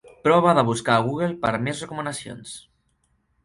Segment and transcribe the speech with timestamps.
[0.27, 2.59] Prova de buscar al Google per a més recomanacions.